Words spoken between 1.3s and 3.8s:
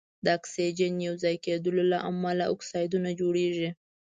کیدلو له امله اکسایدونه جوړیږي.